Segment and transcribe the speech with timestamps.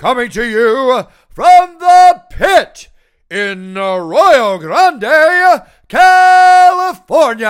[0.00, 2.88] coming to you from the pit
[3.30, 7.46] in Arroyo Grande, California.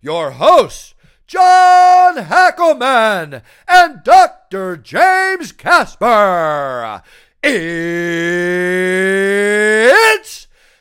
[0.00, 0.94] Your hosts,
[1.26, 4.78] John Hackleman and Dr.
[4.78, 7.02] James Casper.
[7.42, 7.66] It's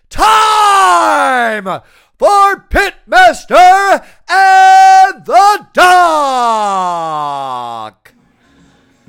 [0.10, 1.66] time
[2.18, 7.16] for Pitmaster and the Doc.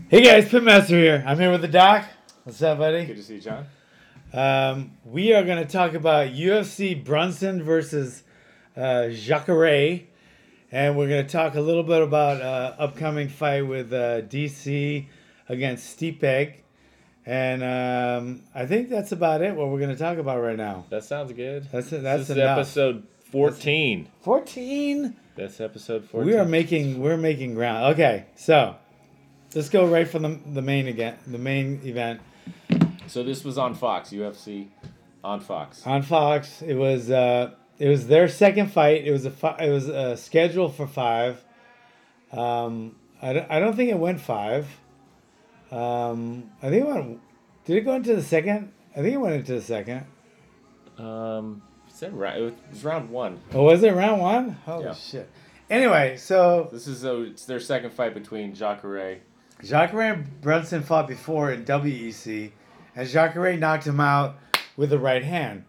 [0.09, 1.25] Hey guys, Pitmaster here.
[1.27, 2.05] I'm here with the Doc.
[2.45, 3.07] What's up, buddy?
[3.07, 3.67] Good to see you, John.
[4.33, 8.23] Um, we are going to talk about UFC Brunson versus
[8.77, 10.03] uh, Jacare,
[10.71, 15.09] and we're going to talk a little bit about uh, upcoming fight with uh, DC
[15.49, 16.55] against Stipe.
[17.27, 19.57] And um, I think that's about it.
[19.57, 20.85] What we're going to talk about right now.
[20.89, 21.69] That sounds good.
[21.73, 22.05] That's it.
[22.05, 22.59] That's this is enough.
[22.59, 24.09] episode 14.
[24.21, 25.17] Fourteen.
[25.35, 26.25] That's episode 14.
[26.31, 27.95] We are making we're making ground.
[27.95, 28.77] Okay, so
[29.55, 31.17] let's go right from the, the main again.
[31.27, 32.21] The main event.
[33.07, 34.69] So this was on Fox, UFC
[35.23, 35.87] on Fox.
[35.87, 36.63] on Fox.
[36.63, 39.05] It was uh, it was their second fight.
[39.05, 41.43] It was a fi- it was a schedule for five.
[42.33, 44.67] Um, I don't, I don't think it went five.
[45.71, 47.21] Um, I think it went.
[47.65, 48.73] Did it go into the second?
[48.93, 50.05] I think it went into the second.
[50.99, 51.63] Um,
[52.01, 52.37] that right?
[52.39, 53.41] It was round one.
[53.55, 54.51] Oh, was it round one?
[54.67, 54.95] Holy Yeah.
[54.95, 55.31] shit!
[55.71, 59.19] Anyway, so This is uh it's their second fight between Jacare.
[59.63, 62.53] Jacare and Brunson fought before in WEC,
[62.95, 64.37] and Jacare knocked him out
[64.77, 65.65] with the right hand.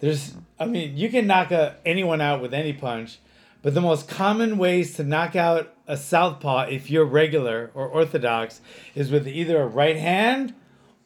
[0.00, 3.18] There's, I mean, you can knock a, anyone out with any punch,
[3.62, 8.60] but the most common ways to knock out a southpaw, if you're regular or orthodox,
[8.94, 10.54] is with either a right hand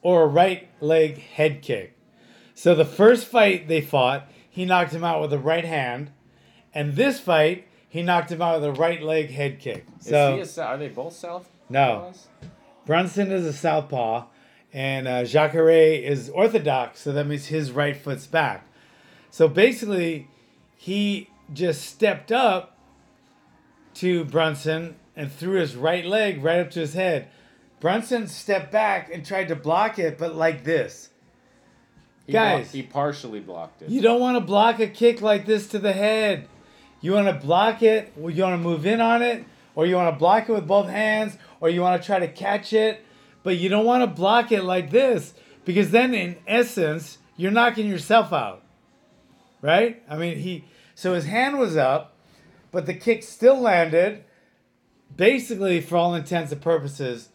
[0.03, 1.97] or a right leg head kick.
[2.55, 6.11] So the first fight they fought, he knocked him out with a right hand,
[6.75, 9.87] and this fight, he knocked him out with a right leg head kick.
[10.01, 11.49] So is he a, are they both South?
[11.73, 12.13] No.
[12.87, 14.27] Brunson is a southpaw,
[14.73, 18.67] and uh, Jacare is orthodox, so that means his right foot's back.
[19.31, 20.29] So basically,
[20.77, 22.77] he just stepped up
[23.95, 27.29] to Brunson and threw his right leg right up to his head.
[27.81, 31.11] Brunson stepped back and tried to block it, but like this.
[32.27, 32.73] He blo- Guys.
[32.73, 33.91] he partially blocked it.
[33.91, 36.49] You don't want to block a kick like this to the head.
[37.01, 39.45] You want to block it, you want to move in on it,
[39.75, 42.27] or you want to block it with both hands, or you want to try to
[42.27, 43.05] catch it,
[43.45, 45.33] but you don't want to block it like this
[45.65, 48.65] because then, in essence, you're knocking yourself out.
[49.63, 50.03] Right?
[50.11, 50.65] I mean, he.
[50.97, 52.17] So his hand was up,
[52.73, 54.25] but the kick still landed.
[55.15, 57.29] Basically, for all intents and purposes,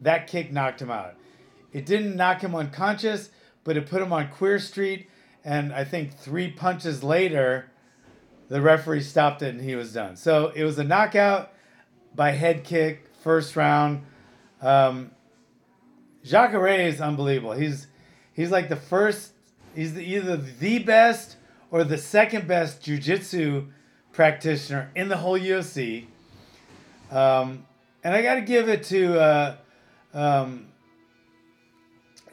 [0.00, 1.16] that kick knocked him out.
[1.70, 3.28] It didn't knock him unconscious,
[3.64, 5.10] but it put him on Queer Street.
[5.44, 7.70] And I think three punches later,
[8.48, 10.16] the referee stopped it and he was done.
[10.16, 11.52] So it was a knockout
[12.14, 14.04] by head kick, first round.
[14.60, 15.10] Um,
[16.22, 17.52] Jacare is unbelievable.
[17.52, 17.88] He's
[18.34, 19.32] he's like the first.
[19.74, 21.36] He's the, either the best
[21.72, 23.70] or the second best jujitsu
[24.12, 26.06] practitioner in the whole UFC.
[27.10, 27.66] Um,
[28.04, 29.18] and I got to give it to.
[29.18, 29.56] Uh,
[30.12, 30.68] um,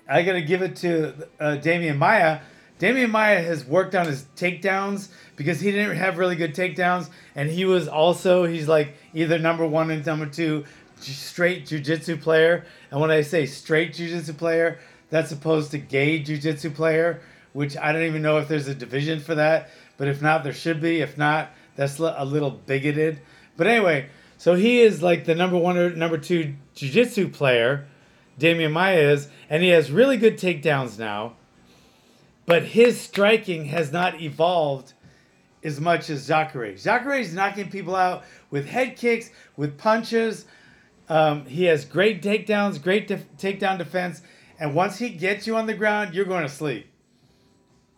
[0.08, 2.42] I got to give it to uh, Demian Maia.
[2.80, 7.50] Demian Maia has worked on his takedowns because he didn't have really good takedowns, and
[7.50, 10.66] he was also he's like either number one and number two
[11.04, 12.66] straight jujitsu player.
[12.90, 14.80] And when I say straight jujitsu player,
[15.10, 17.22] that's opposed to gay jujitsu player,
[17.54, 19.70] which I don't even know if there's a division for that.
[19.98, 21.02] But if not, there should be.
[21.02, 23.22] If not, that's a little bigoted.
[23.58, 24.08] But anyway,
[24.38, 27.86] so he is like the number one or number two jujitsu player.
[28.40, 31.34] Demian Maia is, and he has really good takedowns now.
[32.46, 34.94] But his striking has not evolved
[35.64, 36.76] as much as Jacare.
[36.76, 40.46] Jacare is knocking people out with head kicks, with punches.
[41.12, 44.22] Um, he has great takedowns, great def- takedown defense,
[44.58, 46.88] and once he gets you on the ground, you're going to sleep,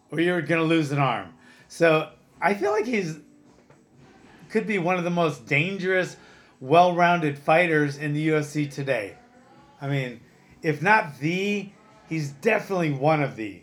[0.09, 1.31] or you're going to lose an arm.
[1.68, 2.09] So
[2.41, 3.19] I feel like he's
[4.50, 6.18] could be one of the most dangerous,
[6.59, 9.14] well-rounded fighters in the UFC today.
[9.79, 10.20] I mean,
[10.64, 11.70] if not the,
[12.09, 13.61] he's definitely one of the.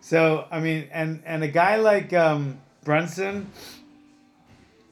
[0.00, 3.52] So I mean, and and a guy like um, Brunson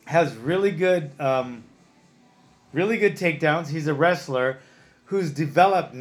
[0.05, 1.65] has really good, um,
[2.73, 3.69] really good takedowns.
[3.69, 4.59] He's a wrestler
[5.07, 5.95] who's developed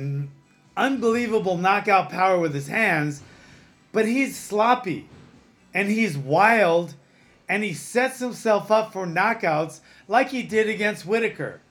[0.77, 3.21] unbelievable knockout power with his hands,
[3.91, 5.09] but he's sloppy,
[5.73, 6.95] and he's wild,
[7.49, 11.61] and he sets himself up for knockouts like he did against Whittaker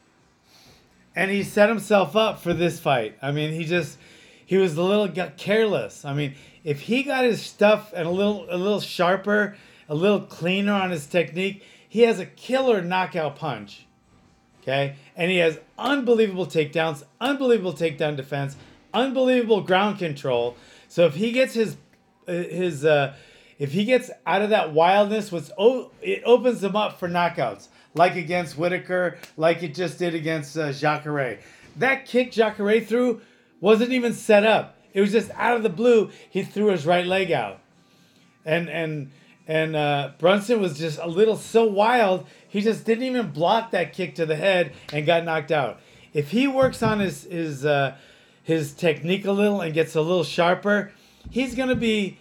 [1.15, 3.17] and he set himself up for this fight.
[3.21, 3.99] I mean, he just
[4.45, 6.05] he was a little careless.
[6.05, 9.57] I mean, if he got his stuff and a little a little sharper,
[9.89, 13.87] a little cleaner on his technique, he has a killer knockout punch.
[14.63, 14.97] Okay?
[15.17, 18.57] And he has unbelievable takedowns, unbelievable takedown defense,
[18.93, 20.57] unbelievable ground control.
[20.89, 21.77] So if he gets his
[22.29, 23.15] uh, his uh,
[23.59, 27.69] if he gets out of that wildness, what's oh, it opens him up for knockouts,
[27.95, 31.39] like against Whittaker, like it just did against uh, Jacare.
[31.77, 33.21] That kick Jacare threw
[33.61, 34.77] wasn't even set up.
[34.93, 36.11] It was just out of the blue.
[36.29, 37.61] He threw his right leg out,
[38.45, 39.11] and and
[39.47, 42.27] and uh, Brunson was just a little so wild.
[42.51, 45.81] He just didn't even block that kick to the head and got knocked out.
[46.13, 47.97] If he works on his his uh,
[48.43, 50.91] his technique a little and gets a little sharper,
[51.31, 52.19] he's gonna be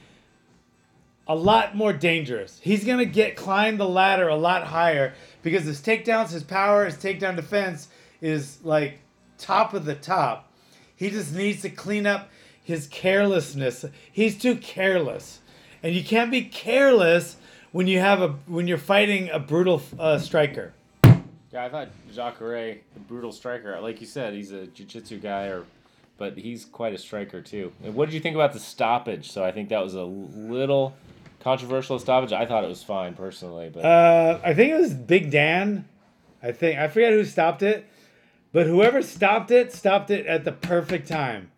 [1.28, 2.60] a lot more dangerous.
[2.62, 6.96] He's gonna get climb the ladder a lot higher because his takedowns, his power, his
[6.96, 7.88] takedown defense
[8.22, 9.00] is like
[9.40, 10.52] top of the top.
[10.96, 12.30] He just needs to clean up
[12.64, 13.84] his carelessness.
[14.12, 15.40] He's too careless,
[15.82, 17.38] and you can't be careless
[17.72, 20.74] when you have a when you're fighting a brutal uh, striker.
[21.52, 25.66] Yeah, I thought Jacare, the brutal striker, like you said, he's a jiu-jitsu guy, or,
[26.18, 27.72] but he's quite a striker too.
[27.84, 29.32] And what did you think about the stoppage?
[29.32, 30.96] So I think that was a little
[31.40, 32.34] controversial stoppage.
[32.34, 35.88] I thought it was fine personally, but Uh, I think it was Big Dan.
[36.44, 37.88] I think I forget who stopped it,
[38.52, 41.52] but whoever stopped it stopped it at the perfect time.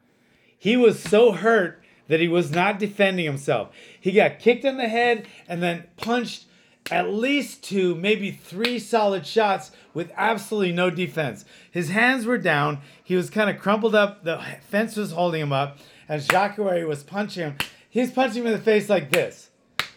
[0.57, 1.80] He was so hurt
[2.11, 3.69] that he was not defending himself.
[3.97, 6.43] He got kicked in the head and then punched
[6.91, 11.45] at least two, maybe three solid shots with absolutely no defense.
[11.71, 12.79] His hands were down.
[13.01, 14.25] He was kind of crumpled up.
[14.25, 15.77] The fence was holding him up.
[16.09, 17.57] And Jacare was punching him.
[17.89, 19.49] He's punching him in the face like this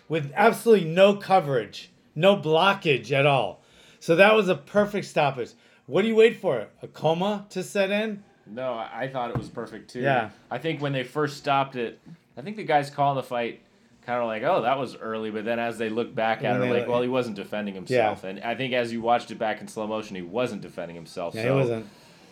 [0.09, 3.65] with absolutely no coverage, no blockage at all.
[3.99, 5.51] So that was a perfect stoppage.
[5.87, 6.69] What do you wait for?
[6.81, 8.23] A coma to set in?
[8.47, 10.01] No, I thought it was perfect too.
[10.01, 10.31] Yeah.
[10.51, 12.01] I think when they first stopped it,
[12.37, 13.61] I think the guys calling the fight
[14.05, 16.71] kind of like, oh, that was early, but then as they look back at it,
[16.71, 18.31] like, well, he wasn't defending himself, Yeah.
[18.31, 21.35] and I think as you watched it back in slow motion, he wasn't defending himself.
[21.35, 21.87] Yeah, so, he wasn't.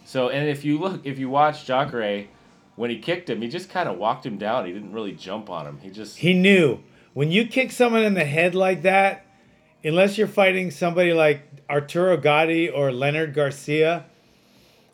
[0.04, 2.26] So, and if you look, if you watch Jacare,
[2.76, 4.66] when he kicked him, he just kind of walked him down.
[4.66, 5.78] He didn't really jump on him.
[5.80, 6.80] He just He knew
[7.14, 9.24] when you kick someone in the head like that,
[9.84, 14.04] unless you're fighting somebody like Arturo Gatti or Leonard Garcia,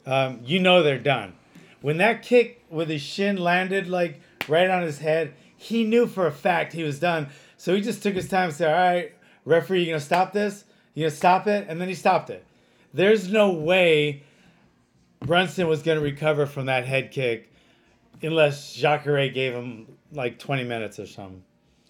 [0.09, 1.35] um, you know they're done.
[1.81, 6.27] When that kick with his shin landed like right on his head, he knew for
[6.27, 7.29] a fact he was done.
[7.57, 9.13] So he just took his time and said, "All right,
[9.45, 10.65] referee, you gonna stop this?
[10.95, 12.45] You gonna stop it?" And then he stopped it.
[12.95, 14.23] There's no way
[15.21, 17.53] Brunson was gonna recover from that head kick
[18.23, 21.43] unless Jacare gave him like 20 minutes or something.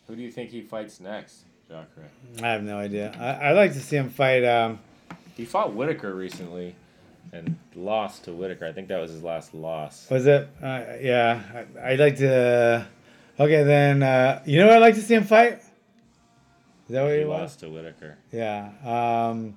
[0.07, 2.11] Who do you think he fights next, Jacare?
[2.43, 3.15] I have no idea.
[3.19, 4.45] I, I'd like to see him fight.
[4.45, 4.81] Um,
[5.37, 6.75] He fought Whittaker recently,
[7.39, 8.67] and lost to Whittaker.
[8.67, 10.09] I think that was his last loss.
[10.11, 10.49] was it?
[10.63, 11.43] Uh, yeah,
[11.83, 12.87] I, I'd like to.
[13.41, 15.55] okay, then uh, you know what I'd like to see him fight.
[16.89, 17.41] Is that what He he was?
[17.41, 18.19] lost to Whittaker.
[18.33, 18.71] Yeah.
[18.85, 19.57] Um,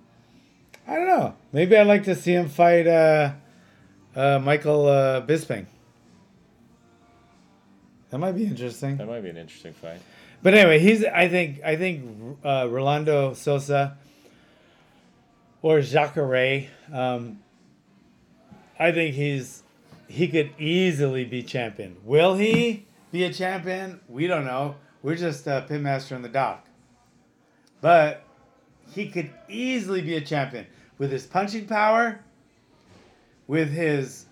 [0.88, 1.36] I don't know.
[1.54, 3.34] Maybe I'd like to see him fight uh,
[4.16, 5.66] uh, Michael uh, Bisping.
[8.10, 8.98] That might be interesting.
[8.98, 10.02] That might be an interesting fight.
[10.44, 11.06] But anyway, he's.
[11.06, 11.62] I think.
[11.64, 13.98] I think uh, Ronaldo Souza
[15.62, 16.68] or Jacare.
[16.92, 17.41] Um,
[18.82, 19.62] I think he's.
[20.08, 21.98] He could easily be champion.
[22.04, 24.00] Will he be a champion?
[24.10, 24.76] We don't know.
[25.04, 26.66] We're just a pitmaster in the Doc.
[27.80, 28.24] But
[28.92, 30.66] he could easily be a champion
[30.98, 32.20] with his punching power,
[33.48, 34.26] with his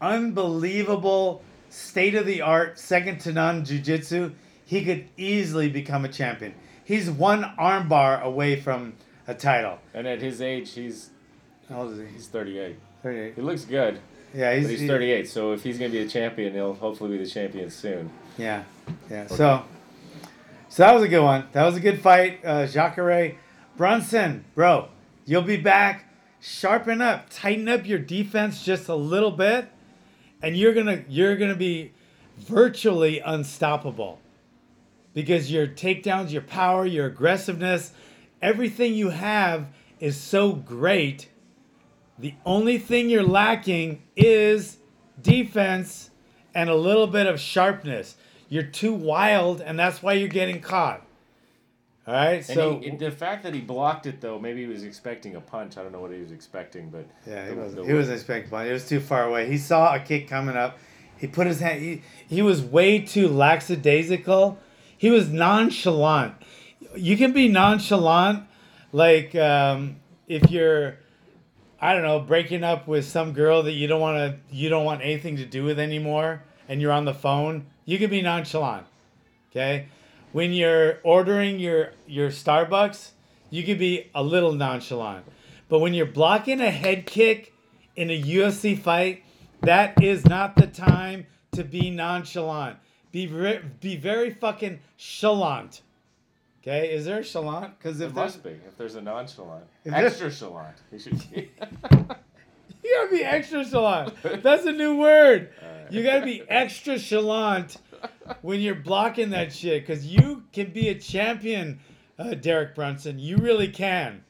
[0.00, 4.32] unbelievable state of the art, second to none jiu-jitsu,
[4.66, 6.52] he could easily become a champion.
[6.84, 8.94] He's one armbar away from
[9.26, 9.78] a title.
[9.94, 11.10] And at his age, he's
[11.68, 12.06] How old is he?
[12.06, 12.76] he's 38.
[13.04, 13.34] 38.
[13.34, 14.00] He looks good,
[14.34, 15.28] Yeah, he's, but he's he- 38.
[15.28, 18.10] So if he's gonna be a champion, he'll hopefully be the champion soon.
[18.38, 18.64] Yeah,
[19.10, 19.26] yeah.
[19.26, 19.62] So,
[20.70, 21.44] so that was a good one.
[21.52, 22.40] That was a good fight.
[22.42, 23.34] Uh, Jacare,
[23.76, 24.88] Brunson, bro,
[25.26, 26.06] you'll be back.
[26.40, 29.68] Sharpen up, tighten up your defense just a little bit,
[30.42, 31.92] and you're gonna you're gonna be
[32.38, 34.18] virtually unstoppable
[35.12, 37.92] because your takedowns, your power, your aggressiveness,
[38.40, 39.66] everything you have
[40.00, 41.28] is so great.
[42.18, 44.78] The only thing you're lacking is
[45.20, 46.10] defense
[46.54, 48.16] and a little bit of sharpness.
[48.48, 51.04] You're too wild, and that's why you're getting caught.
[52.06, 54.84] All right, And so he, the fact that he blocked it though, maybe he was
[54.84, 55.78] expecting a punch.
[55.78, 57.76] I don't know what he was expecting, but yeah, he the- wasn't.
[57.82, 58.66] the- He wasn't expecting one.
[58.66, 59.48] It was too far away.
[59.50, 60.78] He saw a kick coming up.
[61.16, 61.80] He put his hand.
[61.80, 64.58] He, he was way too lackadaisical.
[64.98, 66.34] He was nonchalant.
[66.94, 68.44] You can be nonchalant,
[68.92, 69.96] like um,
[70.28, 70.98] if you're,
[71.84, 74.86] I don't know, breaking up with some girl that you don't want to, you don't
[74.86, 77.66] want anything to do with anymore, and you're on the phone.
[77.84, 78.86] You can be nonchalant.
[79.50, 79.88] Okay,
[80.32, 83.10] when you're ordering your your Starbucks,
[83.50, 85.26] you can be a little nonchalant.
[85.68, 87.52] But when you're blocking a head kick
[87.96, 89.22] in a UFC fight,
[89.60, 92.78] that is not the time to be nonchalant.
[93.12, 95.82] Be very, be very fucking chalant.
[96.66, 97.72] Okay, is there a chalant?
[97.76, 98.50] Because if there's, must be.
[98.50, 99.64] If there's a nonchalant.
[99.84, 100.72] If there- Extra chalant.
[100.92, 101.22] You should
[102.84, 104.42] you gotta be extra chalant.
[104.42, 105.50] That's a new word.
[105.62, 105.92] Alright.
[105.92, 107.76] You gotta be extra chalant
[108.40, 109.86] when you're blocking that shit.
[109.86, 111.80] Because you can be a champion,
[112.18, 113.18] uh, Derek Brunson.
[113.18, 114.24] You really can.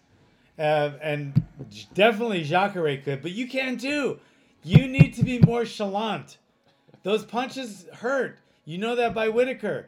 [0.59, 1.41] Uh, and
[1.95, 4.19] definitely Jacare could, but you can too.
[4.65, 6.37] You need to be more chalant.
[7.05, 8.39] Those punches hurt.
[8.65, 9.87] You know that by Whittaker.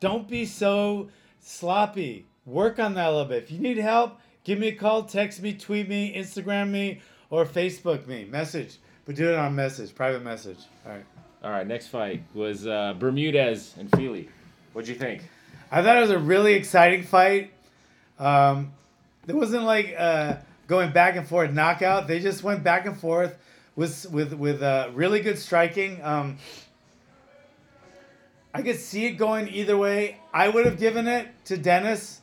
[0.00, 1.08] Don't be so
[1.46, 2.26] sloppy.
[2.44, 3.44] Work on that a little bit.
[3.44, 7.00] If you need help, give me a call, text me, tweet me, Instagram me,
[7.30, 8.24] or Facebook me.
[8.24, 8.78] Message.
[9.04, 10.58] But do it on message, private message.
[10.84, 11.04] All right.
[11.44, 14.28] All right, next fight was uh, Bermudez and Fili.
[14.72, 15.22] What'd you think?
[15.70, 17.52] I thought it was a really exciting fight.
[18.18, 18.72] Um,
[19.28, 20.36] it wasn't like uh,
[20.66, 22.08] going back and forth knockout.
[22.08, 23.38] They just went back and forth
[23.76, 26.02] with with with uh, really good striking.
[26.02, 26.38] Um,
[28.56, 30.18] I could see it going either way.
[30.32, 32.22] I would have given it to Dennis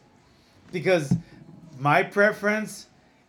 [0.71, 1.13] because
[1.77, 2.87] my preference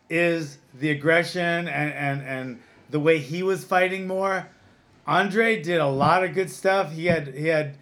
[0.09, 4.49] is the aggression and, and, and the way he was fighting more.
[5.07, 6.93] Andre did a lot of good stuff.
[6.93, 7.77] He had he had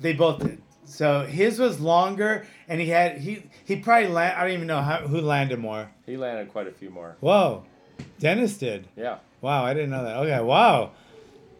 [0.00, 0.62] they both did.
[0.86, 4.38] So his was longer, and he had he he probably land.
[4.38, 5.90] I don't even know how, who landed more.
[6.06, 7.16] He landed quite a few more.
[7.20, 7.64] Whoa,
[8.18, 8.88] Dennis did.
[8.96, 9.18] Yeah.
[9.42, 10.16] Wow, I didn't know that.
[10.16, 10.92] Okay, wow.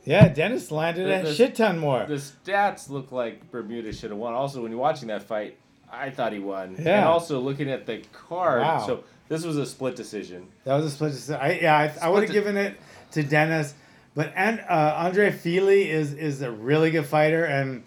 [0.04, 2.04] Yeah, Dennis landed a The- shit ton more.
[2.06, 4.34] The stats look like Bermuda should have won.
[4.34, 5.56] Also, when you're watching that fight,
[5.90, 6.76] I thought he won.
[6.78, 6.98] Yeah.
[7.00, 8.86] And also looking at the card, Wow.
[8.86, 10.48] so this was a split decision.
[10.64, 11.40] That was a split decision.
[11.40, 12.76] I, yeah, I, I would have de- given it
[13.12, 13.74] to Dennis,
[14.14, 17.84] but and uh, Andre Fili is is a really good fighter, and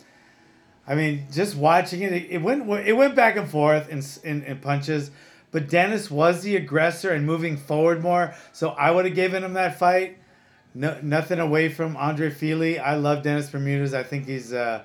[0.87, 4.43] I mean, just watching it, it, it went it went back and forth in, in
[4.43, 5.11] in punches,
[5.51, 9.53] but Dennis was the aggressor and moving forward more, so I would have given him
[9.53, 10.17] that fight.
[10.77, 12.77] No, nothing away from Andre Fili.
[12.77, 13.95] I love Dennis Bermudez.
[13.95, 14.83] I think he's uh,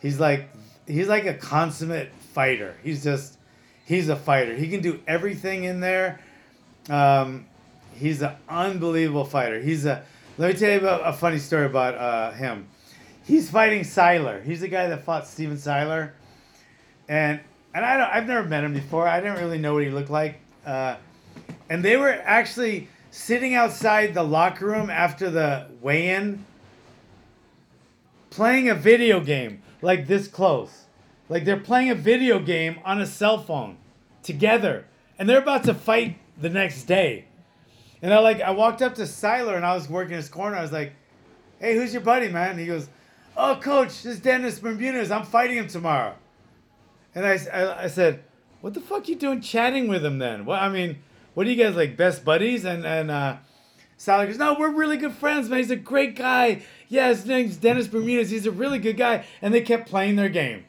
[0.00, 0.48] he's like
[0.84, 2.74] he's like a consummate fighter.
[2.82, 3.38] He's just
[3.84, 4.56] he's a fighter.
[4.56, 6.18] He can do everything in there.
[6.90, 7.46] Um,
[7.94, 9.60] he's an unbelievable fighter.
[9.60, 10.02] He's a.
[10.38, 12.66] Let me tell you about a funny story about uh, him.
[13.24, 14.42] He's fighting Siler.
[14.42, 16.10] He's the guy that fought Steven Siler,
[17.08, 17.38] and
[17.74, 18.10] and I don't.
[18.10, 19.06] I've never met him before.
[19.06, 20.40] I didn't really know what he looked like.
[20.66, 20.96] Uh,
[21.70, 26.44] and they were actually sitting outside the locker room after the weigh-in,
[28.30, 30.84] playing a video game like this close.
[31.28, 33.76] Like they're playing a video game on a cell phone
[34.22, 34.86] together,
[35.18, 37.26] and they're about to fight the next day.
[38.00, 40.56] And I like I walked up to Siler and I was working his corner.
[40.56, 40.92] I was like,
[41.58, 42.88] "Hey, who's your buddy, man?" And he goes,
[43.36, 45.10] "Oh, coach, this is Dennis Bermudez.
[45.10, 46.14] I'm fighting him tomorrow."
[47.14, 47.38] And I
[47.82, 48.22] I said,
[48.60, 50.44] "What the fuck you doing chatting with him then?
[50.44, 50.98] Well, I mean,
[51.38, 53.36] what are you guys like best buddies?" And and uh,
[53.96, 55.60] Siler goes, "No, we're really good friends, man.
[55.60, 56.62] He's a great guy.
[56.88, 58.30] Yeah, his name's Dennis Bermudez.
[58.30, 60.64] He's a really good guy." And they kept playing their game.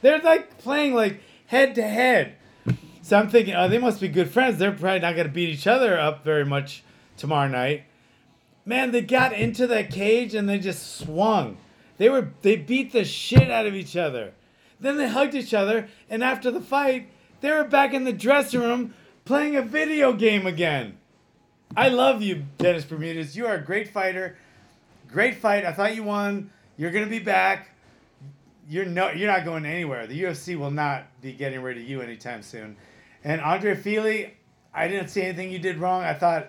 [0.00, 2.36] They're like playing like head to head.
[3.02, 4.56] So I'm thinking, oh, they must be good friends.
[4.56, 6.82] They're probably not to beat each other up very much
[7.18, 7.84] tomorrow night.
[8.64, 11.58] Man, they got into that cage and they just swung.
[11.98, 14.32] They were they beat the shit out of each other.
[14.80, 17.08] Then they hugged each other, and after the fight,
[17.42, 20.98] they were back in the dressing room playing a video game again.
[21.76, 23.36] I love you, Dennis Bermudez.
[23.36, 24.36] You are a great fighter.
[25.10, 25.64] Great fight.
[25.64, 26.50] I thought you won.
[26.76, 27.70] You're gonna be back.
[28.68, 30.06] You're no, you're not going anywhere.
[30.06, 32.76] The UFC will not be getting rid of you anytime soon.
[33.22, 34.34] And Andre Fili,
[34.72, 36.02] I didn't see anything you did wrong.
[36.02, 36.48] I thought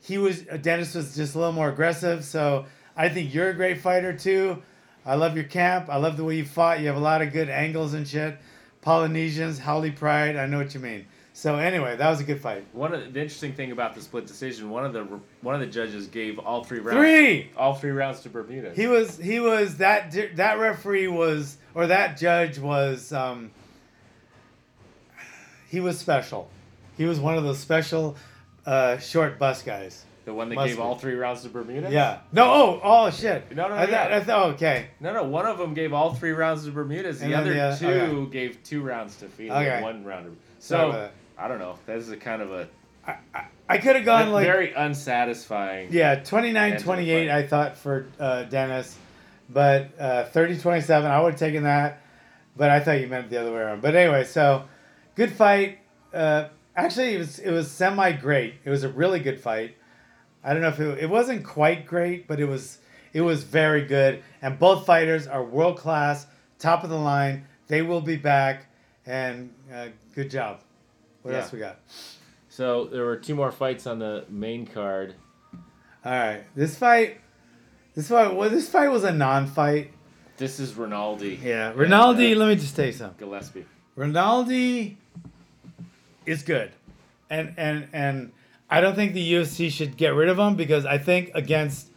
[0.00, 2.24] he was uh, Dennis was just a little more aggressive.
[2.24, 2.66] So
[2.96, 4.62] I think you're a great fighter too.
[5.06, 5.88] I love your camp.
[5.90, 6.80] I love the way you fought.
[6.80, 8.38] You have a lot of good angles and shit.
[8.80, 10.36] Polynesians, Howley Pride.
[10.36, 11.06] I know what you mean.
[11.36, 12.64] So anyway, that was a good fight.
[12.72, 15.02] One of the, the interesting thing about the split decision, one of the
[15.42, 16.96] one of the judges gave all three rounds.
[16.96, 17.50] Three.
[17.56, 18.72] All three rounds to Bermuda.
[18.72, 23.50] He was he was that that referee was or that judge was um
[25.68, 26.48] he was special.
[26.96, 28.16] He was one of those special
[28.64, 30.04] uh, short bus guys.
[30.26, 30.82] the one that must gave be.
[30.82, 31.90] all three rounds to Bermuda.
[31.90, 32.20] Yeah.
[32.30, 32.44] No.
[32.44, 32.80] Oh.
[32.80, 33.52] Oh shit.
[33.52, 34.08] No, no, I yeah.
[34.12, 34.50] I thought.
[34.54, 34.86] Okay.
[35.00, 35.24] No, no.
[35.24, 37.12] One of them gave all three rounds to Bermuda.
[37.12, 38.30] The other the two okay.
[38.30, 39.50] gave two rounds to Fili.
[39.50, 39.82] Okay.
[39.82, 40.36] One round.
[40.60, 41.78] So I don't know.
[41.86, 42.68] This is a kind of a
[43.06, 45.88] I I, I could have gone like very unsatisfying.
[45.90, 47.30] yeah 29 End of the 28.
[47.30, 48.96] I thought for uh, Dennis,
[49.50, 52.00] but uh, 30 27 I would have taken that,
[52.56, 53.82] but I thought you meant the other way around.
[53.82, 54.64] But anyway, so
[55.14, 55.78] good fight.
[56.12, 58.54] Uh, actually, it was it was semi great.
[58.64, 59.76] It was a really good fight.
[60.42, 62.78] I don't know if it, it wasn't quite great, but it was
[63.12, 64.22] it was very good.
[64.42, 66.26] And both fighters are world class,
[66.58, 67.46] top of the line.
[67.66, 68.66] They will be back,
[69.06, 70.60] and uh, good job.
[71.24, 71.40] What Yeah.
[71.40, 71.80] else we got?
[72.50, 75.14] So there were two more fights on the main card.
[76.04, 77.20] All right, this fight,
[77.94, 79.92] This fight, well, this fight was a non-fight.
[80.36, 81.38] This is Rinaldi.
[81.42, 82.34] Yeah, and, Rinaldi.
[82.34, 83.16] uh, let me just tell you something.
[83.18, 83.64] Gillespie.
[83.96, 84.98] Rinaldi
[86.26, 86.72] is good,
[87.30, 88.32] and and and
[88.68, 91.88] I don't think the UFC should get rid of him because I think against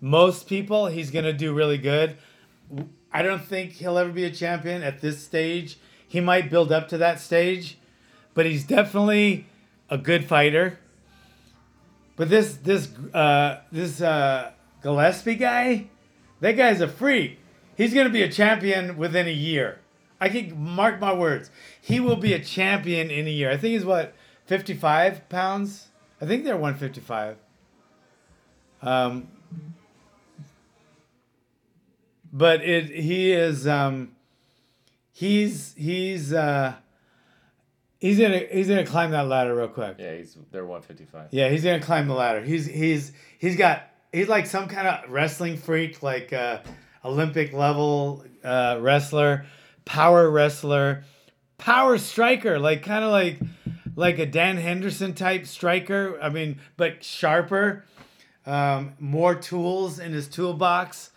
[0.00, 2.16] most people he's gonna do really good.
[3.12, 5.76] I don't think he'll ever be a champion at this stage.
[6.06, 7.76] He might build up to that stage,
[8.34, 9.46] but he's definitely
[9.88, 10.78] a good fighter.
[12.16, 15.88] But this this uh, this uh, Gillespie guy,
[16.40, 17.38] that guy's a freak.
[17.76, 19.80] He's gonna be a champion within a year.
[20.20, 21.50] I can mark my words.
[21.80, 23.50] He will be a champion in a year.
[23.50, 24.14] I think he's what,
[24.46, 25.88] 55 pounds?
[26.20, 27.36] I think they're 155.
[28.82, 29.28] Um,
[32.32, 34.12] but it he is um,
[35.12, 36.74] he's he's uh,
[38.00, 39.96] he's gonna he's gonna climb that ladder real quick.
[39.98, 41.28] Yeah, he's they're 155.
[41.30, 42.42] Yeah, he's gonna climb the ladder.
[42.42, 46.58] He's he's he's got he's like some kind of wrestling freak, like uh,
[47.04, 49.46] Olympic level uh, wrestler,
[49.84, 51.04] power wrestler,
[51.58, 53.38] power striker, like kind of like
[53.94, 56.18] like a Dan Henderson type striker.
[56.20, 57.84] I mean, but sharper,
[58.46, 61.10] um, more tools in his toolbox,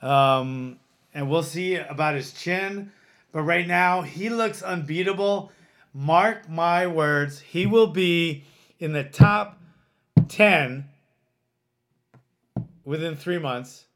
[0.00, 0.78] um,
[1.12, 2.92] and we'll see about his chin.
[3.32, 5.52] But right now, he looks unbeatable.
[5.92, 8.44] Mark my words, he will be
[8.78, 9.58] in the top
[10.28, 10.84] 10
[12.84, 13.86] within three months.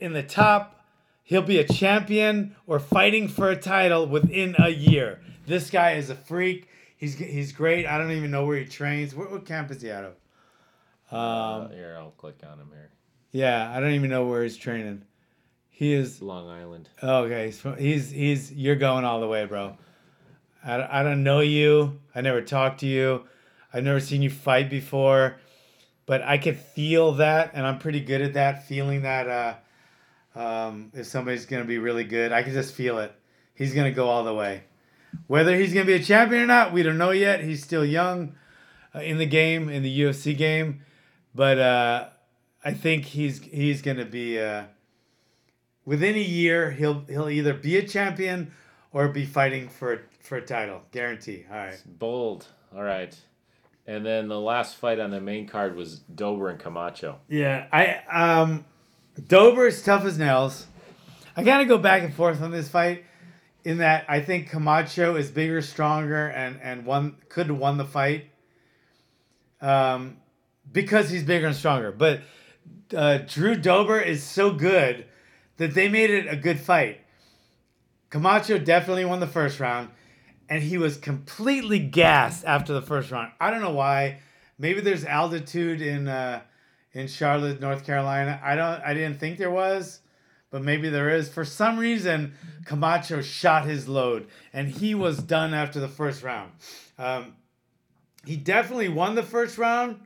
[0.00, 0.84] In the top,
[1.22, 5.20] he'll be a champion or fighting for a title within a year.
[5.46, 6.68] This guy is a freak.
[6.96, 7.86] He's he's great.
[7.86, 9.14] I don't even know where he trains.
[9.14, 10.14] What, what camp is he out of?
[11.10, 12.90] Uh, Um, here, I'll click on him here.
[13.32, 15.02] yeah, I don't even know where he's training.
[15.70, 16.88] He is Long Island.
[17.02, 19.76] Okay, he's he's he's you're going all the way, bro.
[20.64, 22.00] I, I don't know you.
[22.14, 23.24] I never talked to you.
[23.72, 25.36] I've never seen you fight before,
[26.06, 28.66] but I could feel that, and I'm pretty good at that.
[28.66, 29.28] Feeling that
[30.36, 33.14] uh, um, if somebody's gonna be really good, I can just feel it.
[33.54, 34.64] He's gonna go all the way.
[35.26, 37.42] Whether he's gonna be a champion or not, we don't know yet.
[37.42, 38.34] He's still young
[38.94, 40.82] uh, in the game, in the UFC game,
[41.34, 42.08] but uh,
[42.64, 44.38] I think he's he's gonna be.
[44.38, 44.64] Uh,
[45.84, 48.52] within a year he'll he'll either be a champion
[48.92, 51.44] or be fighting for for a title guarantee.
[51.50, 51.80] All right.
[51.86, 52.46] Bold.
[52.74, 53.14] All right.
[53.86, 57.18] And then the last fight on the main card was Dober and Camacho.
[57.28, 58.64] yeah i um
[59.28, 60.66] dober is tough as nails.
[61.36, 63.04] I kind of go back and forth on this fight
[63.64, 67.84] in that i think camacho is bigger stronger and and one could have won the
[67.84, 68.26] fight.
[69.60, 70.16] Um
[70.72, 71.90] because he's bigger and stronger.
[71.92, 72.20] But
[72.96, 75.06] uh, drew dober is so good
[75.56, 77.00] that they made it a good fight.
[78.10, 79.88] Camacho definitely won the first round,
[80.52, 83.32] and he was completely gassed after the first round.
[83.40, 84.18] I don't know why.
[84.58, 86.42] Maybe there's altitude in uh,
[86.92, 88.38] in Charlotte, North Carolina.
[88.44, 88.82] I don't.
[88.82, 90.00] I didn't think there was,
[90.50, 91.30] but maybe there is.
[91.30, 92.34] For some reason,
[92.66, 96.52] Camacho shot his load, and he was done after the first round.
[96.98, 97.34] Um,
[98.26, 100.00] he definitely won the first round,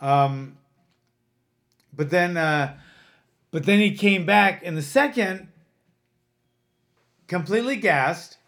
[0.00, 0.58] um,
[1.92, 2.76] but then, uh,
[3.50, 5.48] but then he came back in the second
[7.26, 8.38] completely gassed.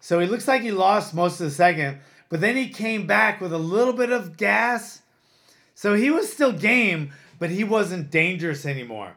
[0.00, 3.40] So he looks like he lost most of the second, but then he came back
[3.40, 5.02] with a little bit of gas.
[5.74, 9.16] So he was still game, but he wasn't dangerous anymore.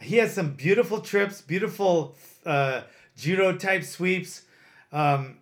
[0.00, 2.82] He had some beautiful trips, beautiful uh,
[3.16, 4.42] judo type sweeps.
[4.92, 5.38] Um,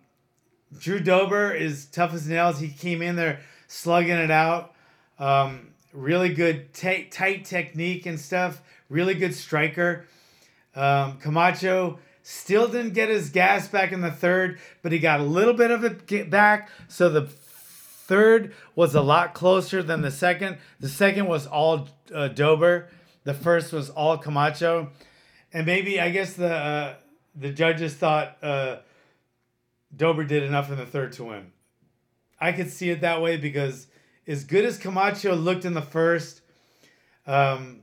[0.77, 2.59] Drew Dober is tough as nails.
[2.59, 4.73] He came in there slugging it out.
[5.19, 8.61] Um, really good ta- tight technique and stuff.
[8.89, 10.05] Really good striker.
[10.75, 15.23] Um, Camacho still didn't get his gas back in the third, but he got a
[15.23, 16.69] little bit of it back.
[16.87, 20.57] So the third was a lot closer than the second.
[20.79, 22.89] The second was all uh, Dober.
[23.23, 24.89] The first was all Camacho,
[25.53, 26.93] and maybe I guess the uh,
[27.35, 28.77] the judges thought uh,
[29.95, 31.51] Dober did enough in the third to win.
[32.39, 33.87] I could see it that way because
[34.27, 36.41] as good as Camacho looked in the first,
[37.27, 37.81] um,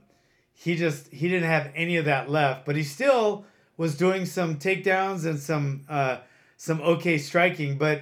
[0.53, 3.45] he just he didn't have any of that left, but he still
[3.79, 6.17] was doing some takedowns and some uh,
[6.57, 7.77] some okay striking.
[7.77, 8.01] But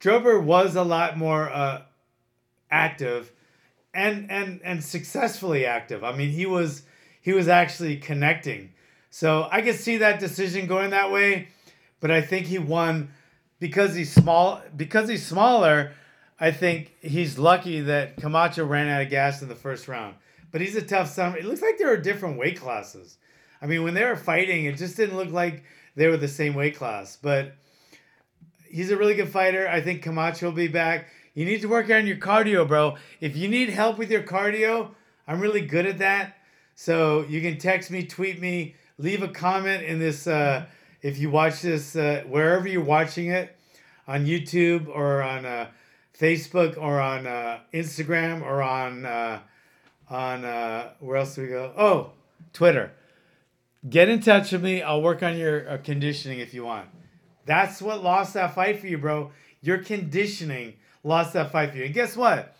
[0.00, 1.82] Dober was a lot more uh,
[2.70, 3.30] active
[3.92, 6.02] and and and successfully active.
[6.02, 6.82] I mean, he was
[7.20, 8.72] he was actually connecting.
[9.10, 11.48] So I could see that decision going that way,
[12.00, 13.10] but I think he won
[13.58, 15.92] because he's small because he's smaller.
[16.40, 20.14] I think he's lucky that Camacho ran out of gas in the first round.
[20.50, 21.36] But he's a tough son.
[21.36, 23.18] It looks like there are different weight classes.
[23.60, 25.64] I mean, when they were fighting, it just didn't look like
[25.96, 27.18] they were the same weight class.
[27.20, 27.54] But
[28.68, 29.68] he's a really good fighter.
[29.68, 31.08] I think Camacho will be back.
[31.34, 32.96] You need to work on your cardio, bro.
[33.20, 34.90] If you need help with your cardio,
[35.26, 36.38] I'm really good at that.
[36.74, 40.26] So you can text me, tweet me, leave a comment in this.
[40.26, 40.66] Uh,
[41.02, 43.56] if you watch this uh, wherever you're watching it,
[44.10, 45.68] on YouTube or on uh,
[46.18, 49.38] Facebook or on uh, Instagram or on uh,
[50.08, 51.72] on uh, where else do we go?
[51.76, 52.10] Oh,
[52.52, 52.92] Twitter.
[53.88, 54.82] Get in touch with me.
[54.82, 56.88] I'll work on your uh, conditioning if you want.
[57.46, 59.32] That's what lost that fight for you, bro.
[59.62, 61.84] Your conditioning lost that fight for you.
[61.84, 62.54] And guess what?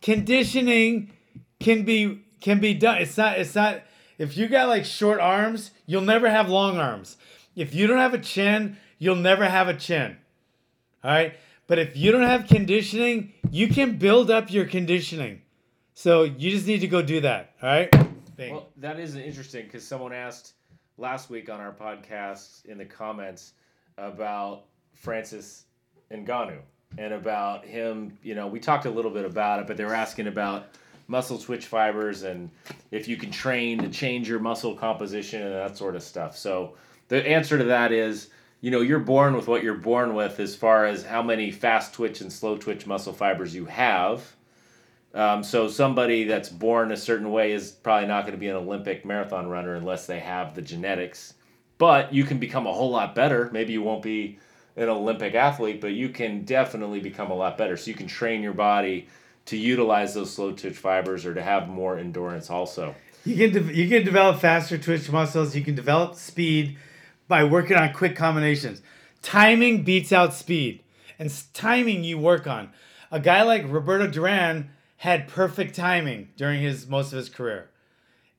[0.00, 1.12] Conditioning
[1.60, 2.98] can be can be done.
[2.98, 3.82] It's not it's not
[4.18, 7.16] if you got like short arms, you'll never have long arms.
[7.56, 10.16] If you don't have a chin, you'll never have a chin.
[11.02, 11.34] All right?
[11.66, 15.42] But if you don't have conditioning, you can build up your conditioning.
[15.94, 17.52] So you just need to go do that.
[17.62, 18.13] All right?
[18.36, 18.52] Bang.
[18.52, 20.54] Well, that is interesting because someone asked
[20.98, 23.52] last week on our podcast in the comments
[23.98, 25.64] about Francis
[26.10, 26.58] Ngannou
[26.98, 28.16] and about him.
[28.22, 30.66] You know, we talked a little bit about it, but they were asking about
[31.06, 32.50] muscle twitch fibers and
[32.90, 36.36] if you can train to change your muscle composition and that sort of stuff.
[36.36, 36.74] So
[37.08, 38.30] the answer to that is
[38.62, 41.92] you know you're born with what you're born with as far as how many fast
[41.92, 44.33] twitch and slow twitch muscle fibers you have
[45.14, 48.56] um, so somebody that's born a certain way is probably not going to be an
[48.56, 51.34] olympic marathon runner unless they have the genetics
[51.78, 54.38] but you can become a whole lot better maybe you won't be
[54.76, 58.42] an olympic athlete but you can definitely become a lot better so you can train
[58.42, 59.06] your body
[59.46, 63.74] to utilize those slow twitch fibers or to have more endurance also You can de-
[63.74, 65.56] you can develop faster twitch muscles.
[65.56, 66.76] You can develop speed
[67.26, 68.82] by working on quick combinations.
[69.22, 70.82] Timing beats out speed,
[71.18, 72.68] and timing you work on.
[73.10, 74.68] A guy like Roberto Duran
[75.04, 77.68] had perfect timing during his most of his career,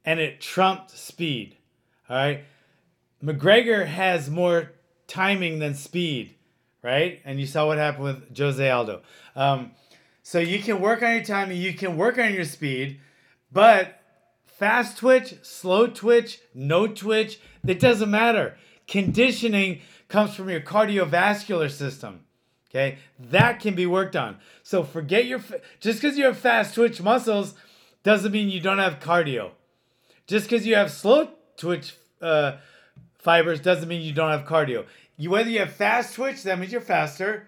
[0.04, 1.56] and it trumped speed.
[2.10, 2.43] All right,
[3.23, 4.71] McGregor has more
[5.06, 6.34] timing than speed,
[6.82, 7.21] right?
[7.23, 9.04] And you saw what happened with Jose Aldo.
[9.36, 9.73] Um,
[10.23, 12.99] so you can work on your timing, you can work on your speed,
[13.51, 14.01] but
[14.47, 18.58] fast twitch, slow twitch, no twitch, it doesn't matter.
[18.88, 22.25] Conditioning comes from your cardiovascular system.
[22.76, 24.36] Okay, that can be worked on.
[24.62, 25.40] So forget your
[25.80, 27.56] just because you have fast twitch muscles
[28.04, 29.52] doesn't mean you don't have cardio.
[30.28, 32.58] Just because you have slow twitch uh,
[33.18, 34.86] fibers doesn't mean you don't have cardio.
[35.16, 37.48] You whether you have fast twitch, that means you're faster.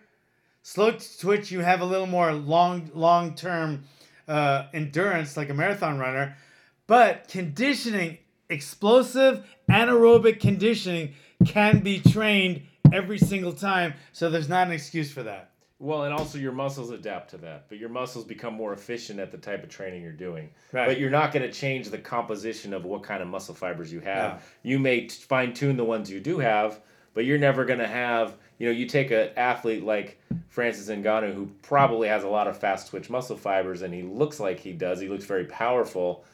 [0.63, 3.83] Slow twitch, you have a little more long long term
[4.29, 6.37] uh, endurance, like a marathon runner.
[6.87, 12.61] But conditioning, explosive anaerobic conditioning, can be trained
[12.93, 13.93] every single time.
[14.11, 15.51] So there's not an excuse for that.
[15.79, 19.31] Well, and also your muscles adapt to that, but your muscles become more efficient at
[19.31, 20.49] the type of training you're doing.
[20.71, 20.87] Right.
[20.87, 23.99] But you're not going to change the composition of what kind of muscle fibers you
[23.99, 24.33] have.
[24.33, 24.39] No.
[24.63, 26.79] You may fine tune the ones you do have,
[27.13, 28.37] but you're never going to have.
[28.57, 30.19] You know, you take an athlete like
[30.49, 34.39] Francis Ngannou, who probably has a lot of fast twitch muscle fibers, and he looks
[34.39, 34.99] like he does.
[34.99, 36.25] He looks very powerful.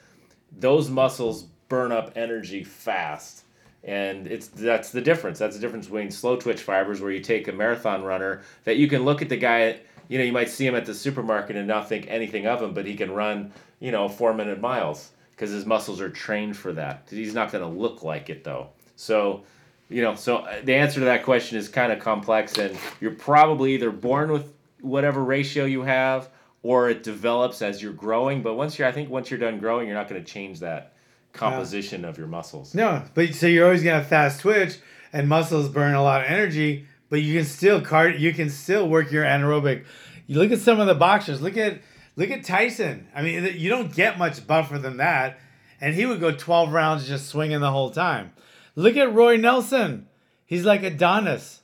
[0.57, 3.42] Those muscles burn up energy fast
[3.83, 5.39] and it's that's the difference.
[5.39, 8.87] That's the difference between slow twitch fibers where you take a marathon runner that you
[8.87, 11.67] can look at the guy you know you might see him at the supermarket and
[11.67, 15.51] not think anything of him but he can run you know four minute miles because
[15.51, 17.07] his muscles are trained for that.
[17.09, 18.69] He's not going to look like it though.
[18.95, 19.43] So
[19.89, 23.11] you know so uh, the answer to that question is kind of complex and you're
[23.11, 26.29] probably either born with whatever ratio you have
[26.61, 28.41] or it develops as you're growing.
[28.41, 30.93] But once you're i think once you're done growing you're not going to change that
[31.33, 34.77] composition of your muscles No, but so you're always gonna have fast twitch
[35.11, 38.87] and muscles burn a lot of energy, but you can still card you can still
[38.87, 39.85] work your anaerobic.
[40.27, 41.41] You look at some of the boxers.
[41.41, 41.81] Look at
[42.15, 43.07] look at Tyson.
[43.13, 45.39] I mean, you don't get much buffer than that,
[45.81, 48.31] and he would go 12 rounds just swinging the whole time.
[48.75, 50.07] Look at Roy Nelson.
[50.45, 51.61] He's like Adonis.